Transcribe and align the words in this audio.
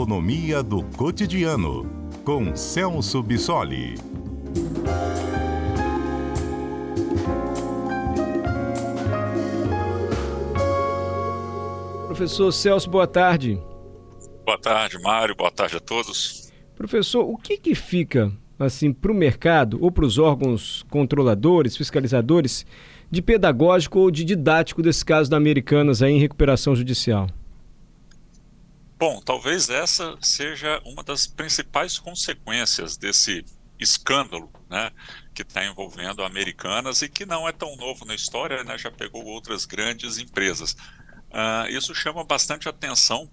economia 0.00 0.62
do 0.62 0.82
cotidiano, 0.96 1.84
com 2.24 2.56
Celso 2.56 3.22
Bissoli. 3.22 3.96
Professor 12.06 12.50
Celso, 12.50 12.88
boa 12.88 13.06
tarde. 13.06 13.60
Boa 14.46 14.58
tarde, 14.58 14.98
Mário. 15.02 15.36
Boa 15.36 15.50
tarde 15.50 15.76
a 15.76 15.80
todos. 15.80 16.50
Professor, 16.74 17.22
o 17.22 17.36
que, 17.36 17.58
que 17.58 17.74
fica 17.74 18.32
assim 18.58 18.94
para 18.94 19.12
o 19.12 19.14
mercado 19.14 19.76
ou 19.82 19.92
para 19.92 20.06
os 20.06 20.16
órgãos 20.16 20.82
controladores, 20.88 21.76
fiscalizadores, 21.76 22.64
de 23.10 23.20
pedagógico 23.20 23.98
ou 23.98 24.10
de 24.10 24.24
didático 24.24 24.80
desse 24.80 25.04
caso 25.04 25.30
da 25.30 25.36
Americanas 25.36 26.02
aí 26.02 26.14
em 26.14 26.18
recuperação 26.18 26.74
judicial? 26.74 27.26
Bom, 29.00 29.18
talvez 29.18 29.70
essa 29.70 30.14
seja 30.20 30.78
uma 30.84 31.02
das 31.02 31.26
principais 31.26 31.98
consequências 31.98 32.98
desse 32.98 33.42
escândalo 33.78 34.52
né, 34.68 34.90
que 35.34 35.40
está 35.40 35.64
envolvendo 35.64 36.22
Americanas 36.22 37.00
e 37.00 37.08
que 37.08 37.24
não 37.24 37.48
é 37.48 37.52
tão 37.52 37.74
novo 37.76 38.04
na 38.04 38.14
história, 38.14 38.62
né, 38.62 38.76
já 38.76 38.90
pegou 38.90 39.24
outras 39.24 39.64
grandes 39.64 40.18
empresas. 40.18 40.72
Uh, 41.30 41.66
isso 41.70 41.94
chama 41.94 42.22
bastante 42.24 42.68
atenção 42.68 43.30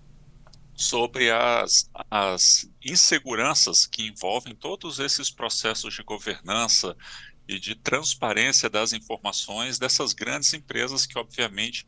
sobre 0.73 1.30
as, 1.31 1.91
as 2.09 2.65
inseguranças 2.81 3.85
que 3.85 4.07
envolvem 4.07 4.55
todos 4.55 4.99
esses 4.99 5.29
processos 5.29 5.93
de 5.93 6.02
governança 6.02 6.95
e 7.45 7.59
de 7.59 7.76
transparência 7.76 8.70
das 8.70 8.93
informações 8.93 9.77
dessas 9.77 10.13
grandes 10.13 10.54
empresas 10.54 11.05
que, 11.05 11.20
obviamente, 11.20 11.85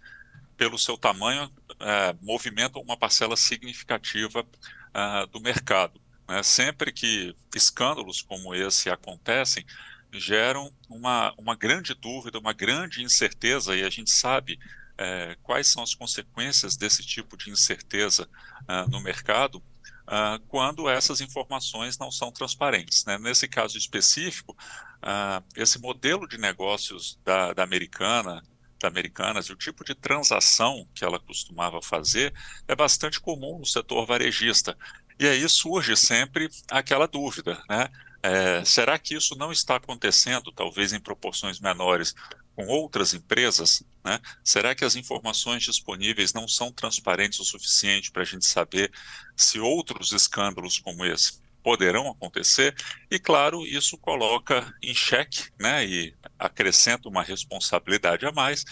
pelo 0.59 0.77
seu 0.77 0.97
tamanho, 0.97 1.49
é, 1.79 2.13
movimentam 2.21 2.81
uma 2.81 2.97
parcela 2.97 3.37
significativa 3.37 4.41
uh, 4.41 5.25
do 5.27 5.39
mercado. 5.39 6.01
Né? 6.27 6.43
Sempre 6.43 6.91
que 6.91 7.33
escândalos 7.55 8.21
como 8.21 8.53
esse 8.53 8.89
acontecem, 8.89 9.65
geram 10.11 10.69
uma, 10.89 11.33
uma 11.37 11.55
grande 11.55 11.93
dúvida, 11.93 12.37
uma 12.39 12.51
grande 12.51 13.01
incerteza, 13.01 13.73
e 13.73 13.85
a 13.85 13.89
gente 13.89 14.11
sabe 14.11 14.59
é, 14.97 15.37
quais 15.41 15.67
são 15.67 15.81
as 15.81 15.95
consequências 15.95 16.75
desse 16.75 17.05
tipo 17.05 17.37
de 17.37 17.49
incerteza 17.49 18.27
uh, 18.63 18.89
no 18.91 18.99
mercado 18.99 19.63
uh, 20.09 20.43
quando 20.49 20.89
essas 20.89 21.21
informações 21.21 21.97
não 21.97 22.11
são 22.11 22.33
transparentes. 22.33 23.05
Né? 23.05 23.17
Nesse 23.17 23.47
caso 23.47 23.77
específico, 23.77 24.51
uh, 24.51 25.41
esse 25.55 25.79
modelo 25.79 26.27
de 26.27 26.37
negócios 26.37 27.17
da, 27.23 27.53
da 27.53 27.63
Americana, 27.63 28.43
da 28.79 28.87
Americanas 28.87 29.47
e 29.47 29.53
o 29.53 29.55
tipo 29.55 29.83
de 29.83 29.93
transação 29.93 30.87
que 30.93 31.03
ela 31.03 31.19
costumava 31.19 31.81
fazer 31.81 32.33
é 32.67 32.75
bastante 32.75 33.19
comum 33.19 33.59
no 33.59 33.65
setor 33.65 34.05
varejista. 34.05 34.77
E 35.19 35.27
aí 35.27 35.47
surge 35.49 35.97
sempre 35.97 36.49
aquela 36.69 37.07
dúvida, 37.07 37.61
né? 37.69 37.89
É, 38.21 38.63
será 38.65 38.99
que 38.99 39.15
isso 39.15 39.35
não 39.37 39.51
está 39.51 39.77
acontecendo, 39.77 40.51
talvez 40.51 40.91
em 40.91 40.99
proporções 40.99 41.59
menores, 41.59 42.13
com 42.53 42.67
outras 42.67 43.13
empresas? 43.13 43.81
Né? 44.03 44.19
Será 44.43 44.75
que 44.75 44.83
as 44.83 44.95
informações 44.95 45.63
disponíveis 45.63 46.33
não 46.33 46.47
são 46.47 46.71
transparentes 46.71 47.39
o 47.39 47.45
suficiente 47.45 48.11
para 48.11 48.23
a 48.23 48.25
gente 48.25 48.45
saber 48.45 48.91
se 49.37 49.59
outros 49.59 50.11
escândalos 50.11 50.79
como 50.79 51.05
esse 51.05 51.39
poderão 51.69 52.09
acontecer? 52.09 52.75
E, 53.11 53.19
claro, 53.19 53.63
isso 53.63 53.95
coloca 53.95 54.73
em 54.81 54.91
xeque 54.91 55.51
né, 55.59 55.85
e 55.85 56.15
acrescenta 56.39 57.07
uma 57.07 57.21
responsabilidade 57.21 58.25
a 58.25 58.31
mais 58.31 58.65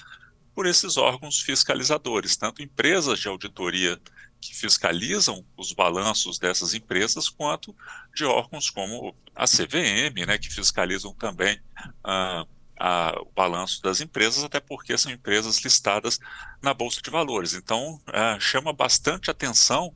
por 0.56 0.66
esses 0.66 0.98
órgãos 0.98 1.40
fiscalizadores, 1.40 2.36
tanto 2.36 2.64
empresas 2.64 3.20
de 3.20 3.28
auditoria 3.28 4.02
que 4.42 4.56
fiscalizam 4.56 5.46
os 5.56 5.74
balanços 5.74 6.40
dessas 6.40 6.74
empresas, 6.74 7.30
quanto 7.30 7.76
de 8.16 8.26
órgãos 8.26 8.72
como 8.72 9.16
a 9.36 9.46
CVM, 9.46 10.26
né, 10.26 10.40
que 10.40 10.52
fiscalizam 10.52 11.14
também 11.14 11.62
ah, 12.04 12.48
a, 12.80 13.14
o 13.22 13.32
balanço 13.36 13.80
das 13.84 14.02
empresas, 14.02 14.44
até 14.44 14.60
porque 14.60 14.98
são 14.98 15.12
empresas 15.12 15.60
listadas 15.60 16.18
na 16.64 16.74
Bolsa 16.74 17.00
de 17.00 17.12
Valores. 17.12 17.54
Então, 17.54 18.02
é, 18.12 18.40
chama 18.40 18.74
bastante 18.74 19.30
atenção 19.30 19.94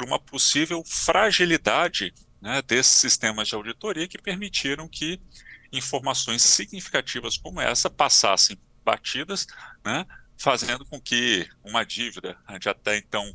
para 0.00 0.06
uma 0.06 0.18
possível 0.18 0.82
fragilidade 0.82 2.14
né, 2.40 2.62
desses 2.62 2.92
sistemas 2.92 3.48
de 3.48 3.54
auditoria 3.54 4.08
que 4.08 4.16
permitiram 4.16 4.88
que 4.88 5.20
informações 5.70 6.40
significativas 6.42 7.36
como 7.36 7.60
essa 7.60 7.90
passassem 7.90 8.56
batidas, 8.82 9.46
né, 9.84 10.06
fazendo 10.38 10.86
com 10.86 10.98
que 10.98 11.46
uma 11.62 11.84
dívida 11.84 12.34
de 12.58 12.68
até 12.70 12.96
então 12.96 13.30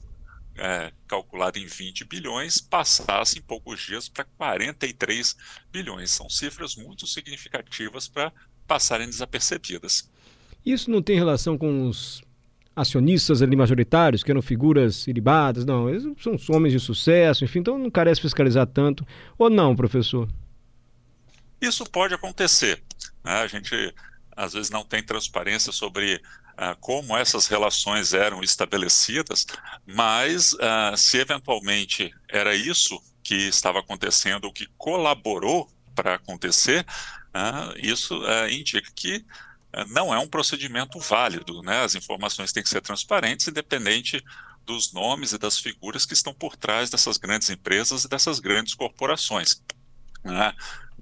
é, 0.57 0.91
calculada 1.07 1.59
em 1.59 1.67
20 1.67 2.03
bilhões 2.03 2.59
passasse 2.59 3.37
em 3.37 3.43
poucos 3.43 3.79
dias 3.79 4.09
para 4.09 4.23
43 4.23 5.35
bilhões. 5.71 6.09
São 6.09 6.27
cifras 6.27 6.75
muito 6.75 7.05
significativas 7.05 8.07
para 8.07 8.33
passarem 8.65 9.07
desapercebidas. 9.07 10.09
Isso 10.65 10.89
não 10.89 11.03
tem 11.03 11.15
relação 11.15 11.59
com 11.59 11.87
os 11.87 12.23
acionistas 12.75 13.41
ali 13.41 13.56
majoritários, 13.56 14.24
que 14.24 14.31
eram 14.31 14.41
figuras 14.41 15.08
ilibadas, 15.08 15.66
não, 15.66 15.90
eles 15.90 16.03
são 16.19 16.38
homens 16.56 16.74
de 16.74 16.80
sucesso, 16.80 17.46
enfim, 17.46 17.59
então 17.59 17.78
não 17.78 17.90
carece 17.90 18.22
fiscalizar 18.22 18.68
tanto, 18.68 19.08
ou 19.38 19.50
não, 19.50 19.75
professor? 19.75 20.28
Isso 21.62 21.86
pode 21.90 22.13
acontecer, 22.13 22.84
né? 23.24 23.41
a 23.41 23.47
gente 23.47 23.94
às 24.36 24.53
vezes 24.53 24.69
não 24.69 24.84
tem 24.84 25.02
transparência 25.02 25.72
sobre 25.72 26.16
uh, 26.16 26.75
como 26.81 27.16
essas 27.16 27.47
relações 27.47 28.13
eram 28.13 28.44
estabelecidas, 28.44 29.46
mas 29.86 30.52
uh, 30.53 30.97
se 30.97 31.18
eventualmente 31.18 32.13
era 32.30 32.53
isso 32.53 33.02
que 33.24 33.36
estava 33.47 33.80
acontecendo, 33.80 34.46
o 34.46 34.53
que 34.53 34.68
colaborou 34.78 35.69
para 35.96 36.16
acontecer, 36.16 36.86
uh, 37.34 37.80
isso 37.81 38.19
uh, 38.19 38.50
indica 38.50 38.92
que 38.94 39.25
não 39.90 40.13
é 40.13 40.19
um 40.19 40.28
procedimento 40.28 41.00
válido. 41.00 41.62
Né? 41.62 41.84
As 41.84 41.96
informações 41.96 42.52
têm 42.52 42.63
que 42.63 42.69
ser 42.69 42.81
transparentes, 42.81 43.47
independente 43.47 44.24
dos 44.66 44.91
nomes 44.94 45.31
e 45.31 45.38
das 45.38 45.59
figuras 45.59 46.06
que 46.06 46.13
estão 46.13 46.34
por 46.34 46.56
trás 46.56 46.90
dessas 46.90 47.18
grandes 47.18 47.50
empresas 47.50 48.03
e 48.03 48.09
dessas 48.09 48.40
grandes 48.40 48.74
corporações. 48.74 49.62
Né? 50.24 50.53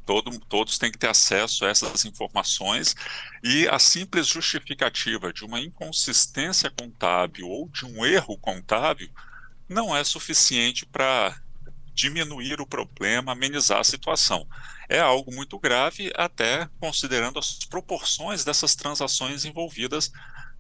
Todo, 0.06 0.38
todos 0.42 0.78
têm 0.78 0.92
que 0.92 0.98
ter 0.98 1.10
acesso 1.10 1.66
a 1.66 1.70
essas 1.70 2.04
informações 2.04 2.94
e 3.42 3.68
a 3.70 3.80
simples 3.80 4.28
justificativa 4.28 5.32
de 5.32 5.46
uma 5.46 5.62
inconsistência 5.62 6.70
contábil 6.70 7.48
ou 7.48 7.70
de 7.70 7.86
um 7.86 8.06
erro 8.06 8.38
contábil 8.38 9.10
não 9.70 9.96
é 9.96 10.04
suficiente 10.04 10.86
para 10.86 11.42
diminuir 11.94 12.60
o 12.60 12.68
problema, 12.68 13.32
amenizar 13.32 13.80
a 13.80 13.84
situação. 13.84 14.48
É 14.90 15.00
algo 15.00 15.34
muito 15.34 15.60
grave, 15.60 16.12
até 16.16 16.68
considerando 16.80 17.40
as 17.40 17.66
proporções 17.66 18.44
dessas 18.44 18.76
transações 18.76 19.46
envolvidas 19.46 20.12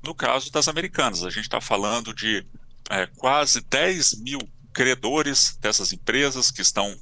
no 0.03 0.13
caso 0.13 0.51
das 0.51 0.67
americanas. 0.67 1.23
A 1.23 1.29
gente 1.29 1.45
está 1.45 1.61
falando 1.61 2.13
de 2.13 2.45
é, 2.89 3.05
quase 3.07 3.61
10 3.61 4.19
mil 4.21 4.39
credores 4.73 5.57
dessas 5.61 5.93
empresas 5.93 6.51
que 6.51 6.61
estão 6.61 6.99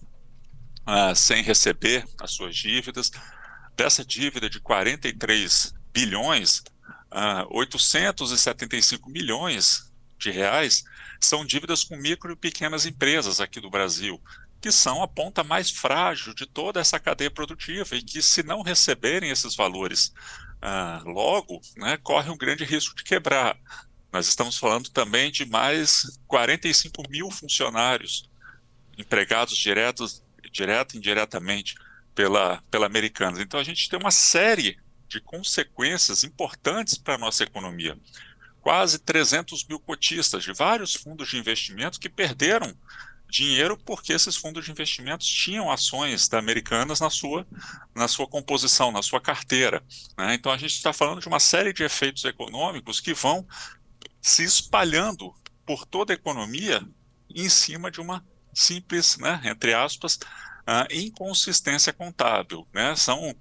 ah, 0.86 1.16
sem 1.16 1.44
receber 1.44 2.06
as 2.20 2.32
suas 2.32 2.56
dívidas. 2.56 3.12
Dessa 3.76 4.04
dívida 4.04 4.50
de 4.50 4.60
43 4.60 5.74
bilhões, 5.94 6.62
ah, 7.10 7.46
875 7.50 9.10
milhões 9.10 9.91
de 10.22 10.32
reais 10.32 10.84
são 11.20 11.46
dívidas 11.46 11.84
com 11.84 11.96
micro 11.96 12.34
e 12.34 12.36
pequenas 12.36 12.86
empresas 12.86 13.40
aqui 13.40 13.60
do 13.60 13.70
Brasil, 13.70 14.22
que 14.60 14.72
são 14.72 15.02
a 15.02 15.08
ponta 15.08 15.44
mais 15.44 15.70
frágil 15.70 16.34
de 16.34 16.46
toda 16.46 16.80
essa 16.80 17.00
cadeia 17.00 17.32
produtiva 17.32 17.96
e 17.96 18.02
que, 18.02 18.22
se 18.22 18.44
não 18.44 18.62
receberem 18.62 19.32
esses 19.32 19.56
valores 19.56 20.14
ah, 20.62 21.02
logo, 21.06 21.62
né, 21.78 21.98
corre 21.98 22.30
um 22.30 22.38
grande 22.38 22.64
risco 22.64 22.96
de 22.96 23.04
quebrar. 23.04 23.58
Nós 24.12 24.28
estamos 24.28 24.58
falando 24.58 24.90
também 24.90 25.32
de 25.32 25.46
mais 25.46 26.20
45 26.28 27.04
mil 27.10 27.32
funcionários 27.32 28.30
empregados 28.98 29.58
diretos, 29.58 30.24
direto 30.52 30.94
e 30.94 30.98
indiretamente 30.98 31.76
pela, 32.14 32.62
pela 32.70 32.86
Americanas. 32.86 33.40
Então, 33.40 33.60
a 33.60 33.64
gente 33.64 33.90
tem 33.90 33.98
uma 33.98 34.12
série 34.12 34.78
de 35.08 35.20
consequências 35.22 36.24
importantes 36.24 36.98
para 36.98 37.16
a 37.16 37.18
nossa 37.18 37.44
economia 37.44 37.98
quase 38.62 39.00
300 39.00 39.66
mil 39.66 39.80
cotistas 39.80 40.44
de 40.44 40.54
vários 40.54 40.94
fundos 40.94 41.30
de 41.30 41.38
investimento 41.38 42.00
que 42.00 42.10
perderam 42.10 42.76
dinheiro 43.30 43.78
porque 43.78 44.12
esses 44.12 44.36
fundos 44.36 44.66
de 44.66 44.72
investimentos 44.72 45.26
tinham 45.26 45.72
ações 45.72 46.28
da 46.28 46.38
Americanas 46.38 47.00
na 47.00 47.10
sua, 47.10 47.48
na 47.96 48.08
sua 48.08 48.28
composição, 48.28 48.92
na 48.92 49.02
sua 49.02 49.22
carteira. 49.22 49.82
Né? 50.18 50.36
Então 50.36 50.52
a 50.52 50.58
gente 50.58 50.76
está 50.76 50.92
falando 50.92 51.22
de 51.22 51.28
uma 51.28 51.40
série 51.40 51.74
de 51.74 51.84
efeitos 51.84 52.26
econômicos 52.26 53.00
que 53.00 53.14
vão 53.14 53.48
se 54.22 54.44
espalhando 54.44 55.34
por 55.66 55.86
toda 55.86 56.14
a 56.14 56.16
economia 56.16 56.86
em 57.34 57.48
cima 57.50 57.90
de 57.90 58.02
uma 58.02 58.24
simples, 58.54 59.18
né, 59.18 59.42
entre 59.46 59.74
aspas, 59.74 60.16
uh, 60.16 60.86
inconsistência 60.92 61.94
contábil. 61.94 62.68
Né? 62.74 62.96
São, 62.96 63.34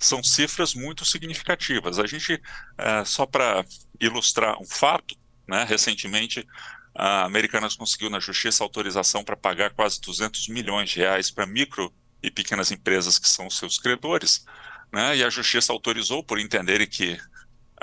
são 0.00 0.22
cifras 0.22 0.74
muito 0.74 1.04
significativas. 1.04 1.98
A 1.98 2.06
gente, 2.06 2.34
uh, 2.34 3.04
só 3.04 3.26
para 3.26 3.64
ilustrar 4.00 4.60
um 4.60 4.66
fato, 4.66 5.14
né, 5.46 5.64
recentemente 5.64 6.46
a 6.94 7.24
Americanas 7.24 7.76
conseguiu 7.76 8.10
na 8.10 8.18
justiça 8.18 8.64
autorização 8.64 9.22
para 9.22 9.36
pagar 9.36 9.70
quase 9.70 10.00
200 10.00 10.48
milhões 10.48 10.90
de 10.90 10.98
reais 10.98 11.30
para 11.30 11.46
micro 11.46 11.92
e 12.22 12.30
pequenas 12.30 12.70
empresas 12.70 13.18
que 13.18 13.28
são 13.28 13.48
seus 13.48 13.78
credores, 13.78 14.44
né? 14.92 15.16
E 15.16 15.24
a 15.24 15.30
justiça 15.30 15.72
autorizou 15.72 16.22
por 16.22 16.38
entenderem 16.38 16.86
que 16.86 17.12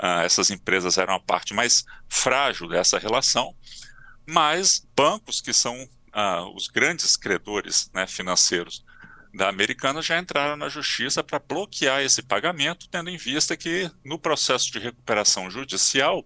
uh, 0.00 0.20
essas 0.24 0.50
empresas 0.50 0.98
eram 0.98 1.14
a 1.14 1.20
parte 1.20 1.54
mais 1.54 1.84
frágil 2.08 2.68
dessa 2.68 2.98
relação, 2.98 3.54
mas 4.26 4.86
bancos 4.94 5.40
que 5.40 5.52
são 5.52 5.74
uh, 5.82 6.54
os 6.54 6.68
grandes 6.68 7.16
credores 7.16 7.90
né, 7.94 8.06
financeiros 8.06 8.84
da 9.34 9.48
Americana 9.48 10.02
já 10.02 10.18
entraram 10.18 10.56
na 10.56 10.68
justiça 10.68 11.22
para 11.22 11.38
bloquear 11.38 12.02
esse 12.02 12.22
pagamento, 12.22 12.88
tendo 12.88 13.10
em 13.10 13.16
vista 13.16 13.56
que 13.56 13.90
no 14.04 14.18
processo 14.18 14.70
de 14.72 14.78
recuperação 14.78 15.50
judicial 15.50 16.24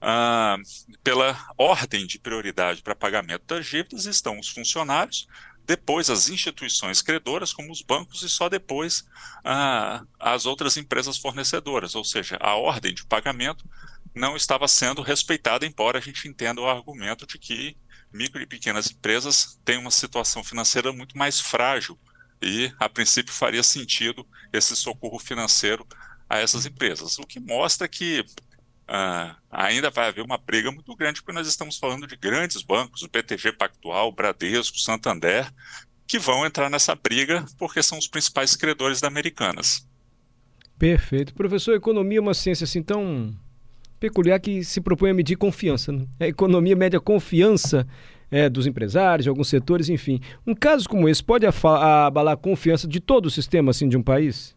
ah, 0.00 0.56
pela 1.02 1.38
ordem 1.56 2.06
de 2.06 2.18
prioridade 2.18 2.82
para 2.82 2.94
pagamento 2.94 3.44
das 3.46 3.66
dívidas 3.66 4.04
estão 4.04 4.38
os 4.38 4.48
funcionários, 4.48 5.26
depois 5.66 6.10
as 6.10 6.28
instituições 6.28 7.00
credoras, 7.00 7.52
como 7.52 7.72
os 7.72 7.80
bancos, 7.80 8.22
e 8.22 8.28
só 8.28 8.48
depois 8.48 9.04
ah, 9.42 10.04
as 10.20 10.44
outras 10.44 10.76
empresas 10.76 11.16
fornecedoras. 11.16 11.94
Ou 11.94 12.04
seja, 12.04 12.36
a 12.40 12.54
ordem 12.54 12.92
de 12.92 13.06
pagamento 13.06 13.64
não 14.14 14.36
estava 14.36 14.68
sendo 14.68 15.00
respeitada, 15.00 15.64
embora 15.64 15.98
a 15.98 16.02
gente 16.02 16.28
entenda 16.28 16.60
o 16.60 16.68
argumento 16.68 17.26
de 17.26 17.38
que 17.38 17.76
micro 18.12 18.40
e 18.42 18.46
pequenas 18.46 18.90
empresas 18.90 19.58
têm 19.64 19.78
uma 19.78 19.90
situação 19.90 20.44
financeira 20.44 20.92
muito 20.92 21.16
mais 21.16 21.40
frágil 21.40 21.98
e, 22.42 22.72
a 22.78 22.88
princípio, 22.88 23.32
faria 23.32 23.62
sentido 23.62 24.26
esse 24.52 24.76
socorro 24.76 25.18
financeiro 25.18 25.86
a 26.28 26.38
essas 26.38 26.66
empresas, 26.66 27.18
o 27.18 27.26
que 27.26 27.40
mostra 27.40 27.88
que 27.88 28.24
Uh, 28.86 29.34
ainda 29.50 29.88
vai 29.88 30.08
haver 30.08 30.22
uma 30.22 30.36
briga 30.36 30.70
muito 30.70 30.94
grande, 30.94 31.22
porque 31.22 31.32
nós 31.32 31.48
estamos 31.48 31.78
falando 31.78 32.06
de 32.06 32.16
grandes 32.16 32.62
bancos, 32.62 33.00
o 33.00 33.08
BTG 33.08 33.52
Pactual, 33.52 34.12
Bradesco, 34.12 34.76
Santander, 34.78 35.50
que 36.06 36.18
vão 36.18 36.44
entrar 36.44 36.68
nessa 36.68 36.94
briga 36.94 37.46
porque 37.58 37.82
são 37.82 37.98
os 37.98 38.06
principais 38.06 38.54
credores 38.54 39.00
da 39.00 39.08
Americanas. 39.08 39.88
Perfeito. 40.78 41.34
Professor, 41.34 41.74
economia 41.74 42.18
é 42.18 42.20
uma 42.20 42.34
ciência 42.34 42.64
assim 42.64 42.82
tão 42.82 43.34
peculiar 43.98 44.38
que 44.38 44.62
se 44.62 44.82
propõe 44.82 45.10
a 45.10 45.14
medir 45.14 45.36
confiança. 45.36 45.90
Né? 45.90 46.06
A 46.20 46.26
economia 46.26 46.76
mede 46.76 46.94
a 46.94 47.00
confiança 47.00 47.86
é, 48.34 48.48
dos 48.48 48.66
empresários, 48.66 49.22
de 49.22 49.28
alguns 49.28 49.48
setores, 49.48 49.88
enfim. 49.88 50.20
Um 50.44 50.56
caso 50.56 50.88
como 50.88 51.08
esse 51.08 51.22
pode 51.22 51.46
abalar 51.46 52.34
a 52.34 52.36
confiança 52.36 52.88
de 52.88 52.98
todo 52.98 53.26
o 53.26 53.30
sistema 53.30 53.70
assim, 53.70 53.88
de 53.88 53.96
um 53.96 54.02
país? 54.02 54.56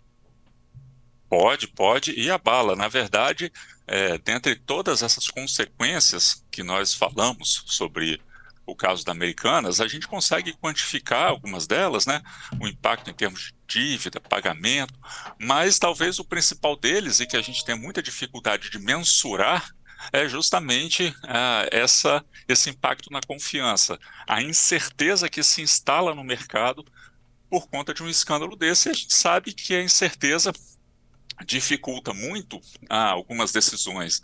Pode, 1.29 1.67
pode, 1.67 2.19
e 2.19 2.31
abala. 2.31 2.75
Na 2.75 2.87
verdade, 2.87 3.51
é, 3.85 4.17
dentre 4.17 4.55
todas 4.55 5.03
essas 5.03 5.27
consequências 5.27 6.43
que 6.49 6.63
nós 6.63 6.95
falamos 6.95 7.63
sobre 7.67 8.19
o 8.65 8.75
caso 8.75 9.05
da 9.05 9.11
Americanas, 9.11 9.79
a 9.79 9.87
gente 9.87 10.07
consegue 10.07 10.53
quantificar 10.53 11.27
algumas 11.27 11.67
delas, 11.67 12.07
né? 12.07 12.23
O 12.59 12.67
impacto 12.67 13.11
em 13.11 13.13
termos 13.13 13.53
de 13.67 13.79
dívida, 13.79 14.19
pagamento, 14.19 14.93
mas 15.39 15.77
talvez 15.77 16.17
o 16.17 16.25
principal 16.25 16.75
deles, 16.75 17.19
e 17.19 17.27
que 17.27 17.37
a 17.37 17.41
gente 17.43 17.63
tem 17.63 17.77
muita 17.77 18.01
dificuldade 18.01 18.71
de 18.71 18.79
mensurar, 18.79 19.69
é 20.11 20.27
justamente 20.27 21.15
ah, 21.23 21.67
essa, 21.71 22.23
esse 22.47 22.69
impacto 22.69 23.11
na 23.11 23.21
confiança, 23.21 23.99
a 24.27 24.41
incerteza 24.41 25.29
que 25.29 25.43
se 25.43 25.61
instala 25.61 26.13
no 26.13 26.23
mercado 26.23 26.85
por 27.49 27.67
conta 27.67 27.93
de 27.93 28.03
um 28.03 28.09
escândalo 28.09 28.55
desse. 28.55 28.89
A 28.89 28.93
gente 28.93 29.13
sabe 29.13 29.53
que 29.53 29.73
a 29.73 29.83
incerteza 29.83 30.51
dificulta 31.45 32.13
muito 32.13 32.59
ah, 32.89 33.09
algumas 33.09 33.51
decisões 33.51 34.21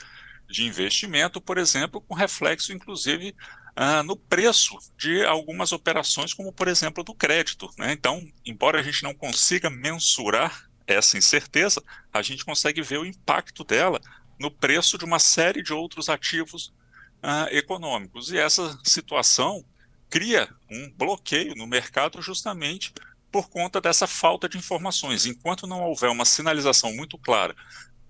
de 0.50 0.66
investimento, 0.66 1.42
por 1.42 1.58
exemplo, 1.58 2.02
com 2.02 2.14
reflexo, 2.14 2.74
inclusive, 2.74 3.36
ah, 3.76 4.04
no 4.04 4.16
preço 4.16 4.78
de 4.98 5.24
algumas 5.26 5.72
operações, 5.72 6.34
como, 6.34 6.52
por 6.52 6.68
exemplo, 6.68 7.04
do 7.04 7.14
crédito. 7.14 7.70
Né? 7.78 7.92
Então, 7.94 8.26
embora 8.46 8.80
a 8.80 8.84
gente 8.84 9.04
não 9.04 9.14
consiga 9.14 9.70
mensurar 9.70 10.70
essa 10.86 11.18
incerteza, 11.18 11.82
a 12.12 12.22
gente 12.22 12.44
consegue 12.44 12.82
ver 12.82 13.00
o 13.00 13.06
impacto 13.06 13.64
dela 13.64 14.02
no 14.44 14.52
preço 14.52 14.98
de 14.98 15.06
uma 15.06 15.20
série 15.20 15.64
de 15.64 15.72
outros 15.72 16.10
ativos 16.10 16.74
ah, 17.22 17.48
econômicos. 17.50 18.30
E 18.30 18.38
essa 18.38 18.78
situação 18.84 19.64
cria 20.10 20.50
um 20.70 20.92
bloqueio 20.92 21.56
no 21.56 21.66
mercado 21.66 22.22
justamente 22.22 22.94
por 23.32 23.50
conta 23.50 23.80
dessa 23.80 24.06
falta 24.06 24.50
de 24.50 24.58
informações. 24.58 25.26
Enquanto 25.26 25.66
não 25.66 25.82
houver 25.82 26.10
uma 26.10 26.26
sinalização 26.26 26.94
muito 26.94 27.18
clara 27.18 27.56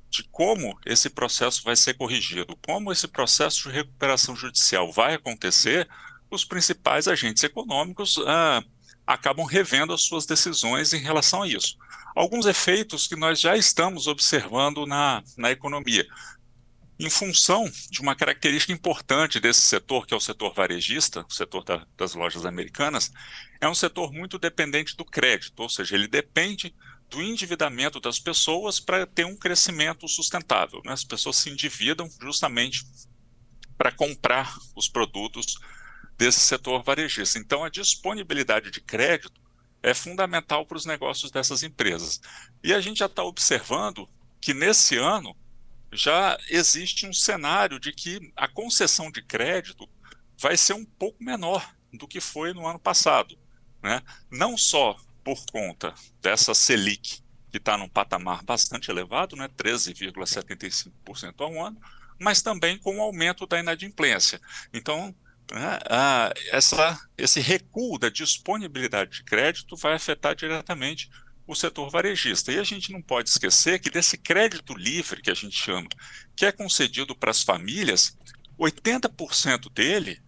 de 0.10 0.24
como 0.24 0.76
esse 0.88 1.08
processo 1.08 1.64
vai 1.64 1.76
ser 1.76 1.94
corrigido, 1.94 2.58
como 2.66 2.92
esse 2.92 3.08
processo 3.08 3.70
de 3.70 3.76
recuperação 3.76 4.36
judicial 4.36 4.92
vai 4.92 5.14
acontecer, 5.14 5.88
os 6.32 6.44
principais 6.44 7.08
agentes 7.08 7.44
econômicos 7.44 8.18
ah, 8.26 8.64
acabam 9.06 9.46
revendo 9.46 9.94
as 9.94 10.02
suas 10.02 10.26
decisões 10.26 10.94
em 10.94 11.00
relação 11.00 11.44
a 11.44 11.48
isso. 11.48 11.78
Alguns 12.16 12.46
efeitos 12.46 13.08
que 13.08 13.16
nós 13.16 13.40
já 13.40 13.58
estamos 13.58 14.08
observando 14.08 14.86
na, 14.86 15.24
na 15.38 15.52
economia 15.52 16.08
em 17.00 17.10
função 17.10 17.70
de 17.90 18.02
uma 18.02 18.16
característica 18.16 18.72
importante 18.72 19.40
desse 19.40 19.62
setor, 19.62 20.06
que 20.06 20.14
é 20.14 20.18
o 20.18 20.22
setor 20.22 20.54
varejista, 20.54 21.26
o 21.28 21.34
setor 21.34 21.64
da, 21.64 21.86
das 21.98 22.14
lojas 22.14 22.46
americanas, 22.46 23.12
é 23.60 23.68
um 23.68 23.76
setor 23.76 24.14
muito 24.14 24.38
dependente 24.38 24.96
do 24.96 25.04
crédito, 25.04 25.60
ou 25.60 25.70
seja, 25.70 25.96
ele 25.96 26.08
depende 26.08 26.74
do 27.10 27.22
endividamento 27.22 28.00
das 28.00 28.20
pessoas 28.20 28.80
para 28.80 29.06
ter 29.06 29.26
um 29.26 29.36
crescimento 29.36 30.08
sustentável. 30.08 30.82
Né? 30.86 30.94
As 30.94 31.04
pessoas 31.04 31.38
se 31.38 31.50
endividam 31.50 32.10
justamente 32.22 32.86
para 33.78 33.92
comprar 33.92 34.56
os 34.76 34.88
produtos 34.88 35.58
desse 36.18 36.40
setor 36.40 36.84
varejista. 36.84 37.38
Então, 37.38 37.64
a 37.64 37.70
disponibilidade 37.70 38.72
de 38.72 38.80
crédito 38.80 39.43
é 39.84 39.94
fundamental 39.94 40.66
para 40.66 40.78
os 40.78 40.86
negócios 40.86 41.30
dessas 41.30 41.62
empresas. 41.62 42.22
E 42.64 42.74
a 42.74 42.80
gente 42.80 43.00
já 43.00 43.06
está 43.06 43.24
observando 43.24 44.10
que 44.40 44.54
nesse 44.54 44.98
ano 44.98 45.36
já 45.92 46.38
existe 46.50 47.06
um 47.06 47.14
cenário 47.14 47.80
de 47.80 47.92
que 47.92 48.32
a 48.36 48.48
concessão 48.48 49.12
de 49.12 49.22
crédito 49.22 49.88
vai 50.40 50.58
ser 50.58 50.74
um 50.74 50.86
pouco 50.86 51.24
menor 51.24 51.70
do 51.92 52.08
que 52.08 52.20
foi 52.20 52.54
no 52.54 52.66
ano 52.66 52.80
passado. 52.80 53.38
Né? 53.84 54.02
Não 54.32 54.58
só 54.58 54.96
por 55.24 55.46
conta 55.52 55.94
dessa 56.22 56.54
Selic, 56.54 57.22
que 57.52 57.58
está 57.58 57.78
num 57.78 57.88
patamar 57.88 58.44
bastante 58.44 58.90
elevado, 58.90 59.36
né? 59.36 59.48
13,75% 59.50 61.36
ao 61.38 61.64
ano, 61.64 61.80
mas 62.20 62.42
também 62.42 62.80
com 62.80 62.98
o 62.98 63.02
aumento 63.02 63.46
da 63.46 63.60
inadimplência. 63.60 64.42
Então, 64.74 65.16
né, 65.52 65.80
a, 65.90 66.34
essa, 66.52 67.00
esse 67.18 67.40
recuo 67.40 67.98
da 67.98 68.10
disponibilidade 68.10 69.12
de 69.12 69.24
crédito 69.24 69.76
vai 69.76 69.94
afetar 69.94 70.36
diretamente 70.36 71.10
o 71.46 71.56
setor 71.56 71.90
varejista. 71.90 72.52
E 72.52 72.60
a 72.60 72.64
gente 72.64 72.92
não 72.92 73.02
pode 73.02 73.30
esquecer 73.30 73.80
que 73.80 73.90
desse 73.90 74.18
crédito 74.18 74.74
livre, 74.74 75.22
que 75.22 75.32
a 75.32 75.34
gente 75.34 75.56
chama, 75.56 75.88
que 76.36 76.46
é 76.46 76.52
concedido 76.52 77.16
para 77.16 77.32
as 77.32 77.44
famílias, 77.44 78.18
80% 78.58 79.72
dele 79.74 80.22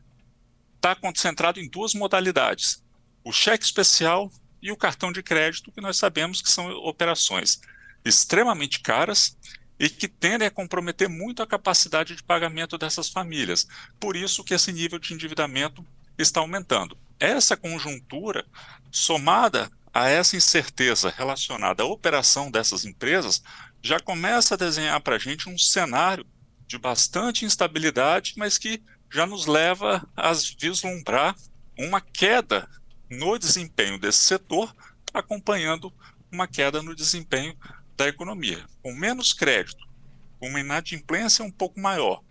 está 0.76 0.96
concentrado 0.96 1.60
em 1.60 1.70
duas 1.70 1.94
modalidades: 1.94 2.84
o 3.24 3.32
cheque 3.32 3.64
especial 3.64 4.32
e 4.62 4.72
o 4.72 4.78
cartão 4.78 5.12
de 5.12 5.24
crédito, 5.24 5.72
que 5.72 5.82
nós 5.82 5.98
sabemos 5.98 6.42
que 6.42 6.52
são 6.52 6.70
operações 6.70 7.60
extremamente 8.04 8.80
caras 8.82 9.38
e 9.80 9.90
que 9.90 10.08
tendem 10.08 10.48
a 10.48 10.52
comprometer 10.52 11.10
muito 11.10 11.44
a 11.44 11.48
capacidade 11.48 12.16
de 12.16 12.24
pagamento 12.24 12.78
dessas 12.78 13.10
famílias. 13.10 13.68
Por 14.00 14.16
isso 14.16 14.44
que 14.44 14.54
esse 14.54 14.72
nível 14.72 15.00
de 15.00 15.14
endividamento 15.14 15.86
está 16.18 16.40
aumentando. 16.40 16.98
Essa 17.20 17.58
conjuntura, 17.58 18.46
somada 18.92 19.70
a 19.94 20.10
essa 20.10 20.36
incerteza 20.36 21.14
relacionada 21.16 21.84
à 21.84 21.86
operação 21.86 22.52
dessas 22.52 22.86
empresas, 22.86 23.42
já 23.82 24.00
começa 24.00 24.56
a 24.56 24.58
desenhar 24.58 25.00
para 25.02 25.16
a 25.16 25.20
gente 25.20 25.50
um 25.50 25.58
cenário 25.58 26.26
de 26.68 26.78
bastante 26.78 27.46
instabilidade, 27.46 28.34
mas 28.38 28.58
que 28.58 28.82
já 29.12 29.26
nos 29.26 29.46
leva 29.46 30.06
a 30.16 30.34
vislumbrar 30.60 31.36
uma 31.78 32.02
queda 32.02 32.68
no 33.10 33.38
desempenho 33.38 34.00
desse 34.00 34.20
setor, 34.20 34.76
acompanhando 35.14 35.94
uma 36.32 36.48
queda 36.48 36.82
no 36.82 36.96
desempenho 36.96 37.56
da 37.96 38.08
economia. 38.08 38.66
Com 38.82 38.94
menos 38.94 39.34
crédito, 39.34 39.86
com 40.40 40.50
uma 40.50 40.60
inadimplência 40.60 41.44
um 41.44 41.52
pouco 41.52 41.80
maior, 41.80 42.22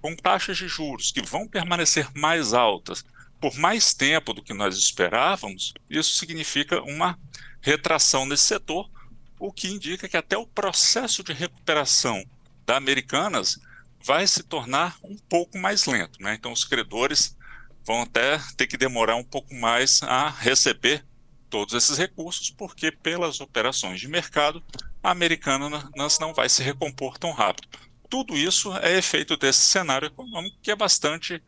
com 0.00 0.14
taxas 0.14 0.56
de 0.56 0.68
juros 0.68 1.10
que 1.10 1.22
vão 1.22 1.48
permanecer 1.48 2.08
mais 2.14 2.54
altas 2.54 3.04
por 3.40 3.56
mais 3.56 3.94
tempo 3.94 4.32
do 4.32 4.42
que 4.42 4.52
nós 4.52 4.76
esperávamos, 4.76 5.72
isso 5.88 6.16
significa 6.16 6.82
uma 6.82 7.18
retração 7.60 8.26
nesse 8.26 8.44
setor, 8.44 8.90
o 9.38 9.52
que 9.52 9.68
indica 9.68 10.08
que 10.08 10.16
até 10.16 10.36
o 10.36 10.46
processo 10.46 11.22
de 11.22 11.32
recuperação 11.32 12.24
da 12.66 12.76
Americanas 12.76 13.58
vai 14.04 14.26
se 14.26 14.42
tornar 14.42 14.96
um 15.02 15.16
pouco 15.16 15.56
mais 15.58 15.86
lento. 15.86 16.20
Né? 16.20 16.34
Então, 16.34 16.52
os 16.52 16.64
credores 16.64 17.36
vão 17.84 18.02
até 18.02 18.40
ter 18.56 18.66
que 18.66 18.76
demorar 18.76 19.16
um 19.16 19.24
pouco 19.24 19.54
mais 19.54 20.02
a 20.02 20.28
receber 20.28 21.04
todos 21.48 21.74
esses 21.74 21.96
recursos, 21.96 22.50
porque 22.50 22.90
pelas 22.90 23.40
operações 23.40 24.00
de 24.00 24.08
mercado, 24.08 24.62
a 25.02 25.10
Americanas 25.10 26.18
não 26.18 26.34
vai 26.34 26.48
se 26.48 26.62
recompor 26.62 27.18
tão 27.18 27.32
rápido. 27.32 27.68
Tudo 28.08 28.36
isso 28.36 28.72
é 28.78 28.96
efeito 28.96 29.36
desse 29.36 29.62
cenário 29.62 30.06
econômico 30.06 30.56
que 30.62 30.70
é 30.70 30.76
bastante 30.76 31.42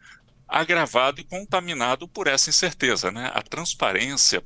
agravado 0.47 1.21
e 1.21 1.25
contaminado 1.25 2.07
por 2.09 2.27
essa 2.27 2.51
incerteza. 2.51 3.11
Né? 3.11 3.31
A 3.33 3.43
transparência, 3.43 4.45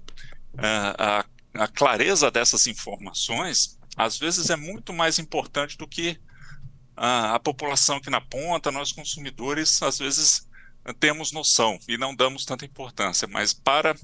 a, 0.56 1.18
a, 1.18 1.64
a 1.64 1.68
clareza 1.68 2.30
dessas 2.30 2.66
informações, 2.66 3.78
às 3.96 4.18
vezes 4.18 4.50
é 4.50 4.56
muito 4.56 4.92
mais 4.92 5.18
importante 5.18 5.76
do 5.76 5.88
que 5.88 6.18
a, 6.96 7.34
a 7.34 7.40
população 7.40 8.00
que 8.00 8.10
na 8.10 8.20
ponta, 8.20 8.70
nós 8.70 8.92
consumidores, 8.92 9.82
às 9.82 9.98
vezes 9.98 10.48
temos 11.00 11.32
noção 11.32 11.78
e 11.88 11.96
não 11.96 12.14
damos 12.14 12.44
tanta 12.44 12.64
importância, 12.64 13.26
mas 13.26 13.54
para 13.54 13.96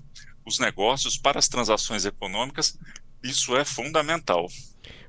os 0.47 0.59
negócios, 0.59 1.19
para 1.19 1.39
as 1.39 1.49
transações 1.49 2.05
econômicas, 2.05 2.79
isso 3.23 3.57
é 3.57 3.65
fundamental. 3.65 4.49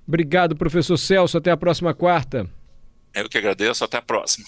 Obrigado, 0.08 0.56
professor 0.56 0.98
Celso. 0.98 1.38
Até 1.38 1.52
a 1.52 1.58
próxima 1.58 1.94
quarta. 1.94 2.48
Eu 3.14 3.30
que 3.30 3.38
agradeço. 3.38 3.84
Até 3.84 3.98
a 3.98 4.02
próxima. 4.02 4.40